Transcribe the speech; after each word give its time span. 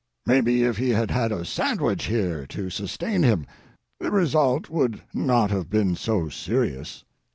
Maybe 0.25 0.63
if 0.63 0.77
he 0.77 0.89
had 0.89 1.11
had 1.11 1.31
a 1.31 1.45
sandwich 1.45 2.05
here 2.05 2.47
to 2.47 2.71
sustain 2.71 3.21
him 3.21 3.45
the 3.99 4.09
result 4.09 4.67
would 4.67 5.03
not 5.13 5.51
have 5.51 5.69
been 5.69 5.95
so 5.95 6.27
serious. 6.27 7.03